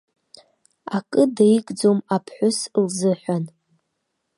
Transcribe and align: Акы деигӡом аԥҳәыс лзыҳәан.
Акы 0.97 1.23
деигӡом 1.35 1.99
аԥҳәыс 2.15 2.59
лзыҳәан. 2.83 3.43